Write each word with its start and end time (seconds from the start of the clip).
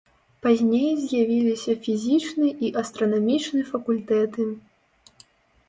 Пазней 0.43 0.87
з'явіліся 1.01 1.75
фізічны 1.83 2.47
і 2.69 2.73
астранамічны 2.83 3.61
факультэты. 3.71 4.51